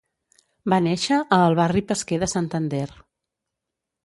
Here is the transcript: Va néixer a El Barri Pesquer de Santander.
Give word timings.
Va 0.73 0.79
néixer 0.85 1.19
a 1.37 1.39
El 1.49 1.57
Barri 1.59 1.83
Pesquer 1.93 2.19
de 2.25 2.31
Santander. 2.35 2.89